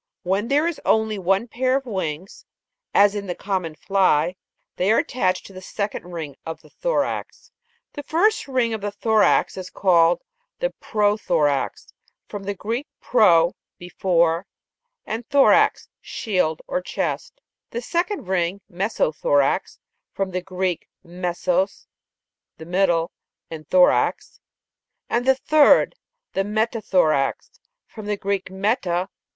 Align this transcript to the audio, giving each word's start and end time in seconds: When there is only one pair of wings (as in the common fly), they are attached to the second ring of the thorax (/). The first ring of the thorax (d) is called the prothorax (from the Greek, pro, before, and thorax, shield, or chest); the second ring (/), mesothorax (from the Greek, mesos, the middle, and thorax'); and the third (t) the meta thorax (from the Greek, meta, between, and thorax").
When 0.23 0.47
there 0.47 0.65
is 0.65 0.81
only 0.83 1.19
one 1.19 1.47
pair 1.47 1.75
of 1.77 1.85
wings 1.85 2.43
(as 2.91 3.13
in 3.13 3.27
the 3.27 3.35
common 3.35 3.75
fly), 3.75 4.35
they 4.75 4.91
are 4.91 4.97
attached 4.97 5.45
to 5.45 5.53
the 5.53 5.61
second 5.61 6.11
ring 6.11 6.35
of 6.43 6.59
the 6.61 6.71
thorax 6.71 7.51
(/). 7.71 7.93
The 7.93 8.01
first 8.01 8.47
ring 8.47 8.73
of 8.73 8.81
the 8.81 8.89
thorax 8.89 9.53
(d) 9.53 9.59
is 9.61 9.69
called 9.69 10.23
the 10.57 10.71
prothorax 10.81 11.93
(from 12.27 12.41
the 12.45 12.55
Greek, 12.55 12.87
pro, 12.99 13.53
before, 13.77 14.47
and 15.05 15.23
thorax, 15.29 15.87
shield, 16.01 16.63
or 16.65 16.81
chest); 16.81 17.39
the 17.69 17.79
second 17.79 18.27
ring 18.27 18.59
(/), 18.67 18.71
mesothorax 18.73 19.77
(from 20.13 20.31
the 20.31 20.41
Greek, 20.41 20.87
mesos, 21.03 21.85
the 22.57 22.65
middle, 22.65 23.11
and 23.51 23.69
thorax'); 23.69 24.39
and 25.11 25.27
the 25.27 25.35
third 25.35 25.91
(t) 25.91 25.97
the 26.33 26.43
meta 26.43 26.81
thorax 26.81 27.51
(from 27.85 28.07
the 28.07 28.17
Greek, 28.17 28.49
meta, 28.49 28.57
between, 28.81 28.97
and 28.97 29.07
thorax"). 29.07 29.11